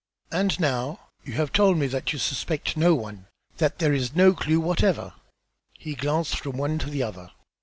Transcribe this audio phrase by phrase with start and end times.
[0.31, 4.33] And now, you have told me that you suspect no one; that there is no
[4.33, 5.13] clue whatever."
[5.77, 7.29] He glanced from one to the other.